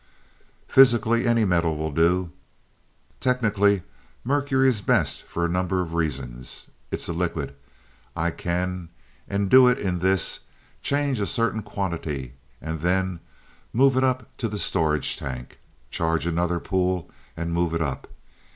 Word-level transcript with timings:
"Physically, 0.67 1.27
any 1.27 1.45
metal 1.45 1.77
will 1.77 1.91
do. 1.91 2.31
Technically, 3.19 3.83
mercury 4.23 4.67
is 4.67 4.81
best 4.81 5.21
for 5.21 5.45
a 5.45 5.47
number 5.47 5.79
of 5.79 5.93
reasons. 5.93 6.71
It's 6.89 7.07
a 7.07 7.13
liquid. 7.13 7.53
I 8.15 8.31
can, 8.31 8.89
and 9.27 9.47
do 9.47 9.67
it 9.67 9.77
in 9.77 9.99
this, 9.99 10.39
charge 10.81 11.19
a 11.19 11.27
certain 11.27 11.61
quantity, 11.61 12.33
and 12.59 12.79
then 12.79 13.19
move 13.73 13.95
it 13.95 14.03
up 14.03 14.35
to 14.37 14.47
the 14.47 14.57
storage 14.57 15.17
tank. 15.17 15.59
Charge 15.91 16.25
another 16.25 16.59
pool, 16.59 17.11
and 17.37 17.53
move 17.53 17.75
it 17.75 17.81
up. 17.83 18.07